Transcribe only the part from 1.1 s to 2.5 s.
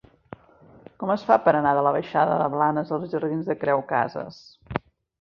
es fa per anar de la baixada de